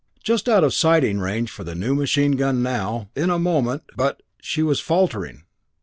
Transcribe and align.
Just 0.23 0.49
out 0.49 0.63
of 0.63 0.73
sighting 0.73 1.19
range 1.19 1.51
for 1.51 1.63
the 1.63 1.75
machine 1.75 2.31
gun 2.31 2.63
now... 2.63 3.11
in 3.15 3.29
a 3.29 3.37
moment... 3.37 3.83
but, 3.95 4.23
she 4.41 4.63
was 4.63 4.79
faltering! 4.79 5.43